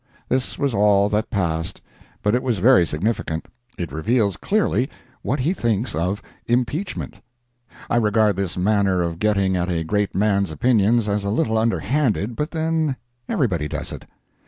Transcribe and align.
This 0.29 0.57
was 0.57 0.73
all 0.73 1.09
that 1.09 1.29
passed, 1.29 1.79
but 2.23 2.33
it 2.33 2.41
was 2.41 2.57
very 2.57 2.87
significant. 2.87 3.45
It 3.77 3.91
reveals 3.91 4.35
clearly 4.35 4.89
what 5.21 5.41
he 5.41 5.53
thinks 5.53 5.93
of 5.93 6.23
impeachment. 6.47 7.17
I 7.87 7.97
regard 7.97 8.35
this 8.35 8.57
manner 8.57 9.03
of 9.03 9.19
getting 9.19 9.55
at 9.55 9.69
a 9.69 9.83
great 9.83 10.15
man's 10.15 10.49
opinions 10.49 11.07
as 11.07 11.23
a 11.23 11.29
little 11.29 11.55
underhanded, 11.55 12.35
but 12.35 12.49
then 12.49 12.95
everybody 13.29 13.67
does 13.67 13.91
it. 13.91 14.05